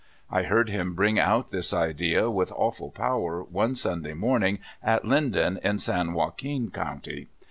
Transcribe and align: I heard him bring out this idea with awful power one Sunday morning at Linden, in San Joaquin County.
I 0.31 0.41
heard 0.41 0.67
him 0.67 0.95
bring 0.95 1.19
out 1.19 1.51
this 1.51 1.73
idea 1.75 2.27
with 2.31 2.51
awful 2.55 2.89
power 2.89 3.43
one 3.43 3.75
Sunday 3.75 4.15
morning 4.15 4.57
at 4.81 5.05
Linden, 5.05 5.59
in 5.63 5.77
San 5.77 6.13
Joaquin 6.13 6.71
County. 6.71 7.27